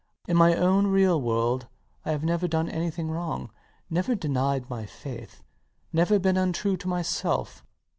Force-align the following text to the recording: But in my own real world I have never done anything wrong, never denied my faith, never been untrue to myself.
But 0.25 0.31
in 0.31 0.37
my 0.37 0.55
own 0.55 0.87
real 0.87 1.21
world 1.21 1.67
I 2.05 2.11
have 2.11 2.23
never 2.23 2.47
done 2.47 2.67
anything 2.67 3.11
wrong, 3.11 3.51
never 3.87 4.15
denied 4.15 4.67
my 4.67 4.87
faith, 4.87 5.43
never 5.93 6.17
been 6.17 6.37
untrue 6.37 6.75
to 6.77 6.87
myself. 6.87 7.63